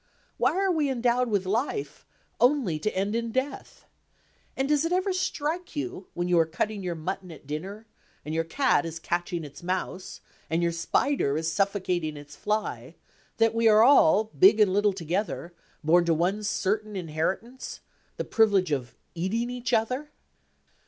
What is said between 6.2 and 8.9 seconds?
you are cutting your mutton at dinner, and your cat